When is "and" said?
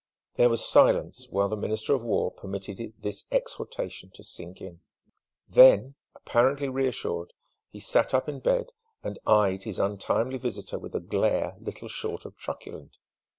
9.03-9.19